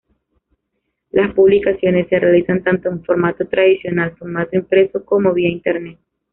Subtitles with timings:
[1.11, 5.99] Las publicaciones se realizan tanto en formato tradicional formato impreso, como vía Internet.